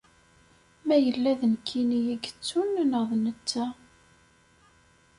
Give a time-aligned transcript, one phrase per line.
[0.85, 3.65] Ma yella d nekkini i yettun neɣ d netta.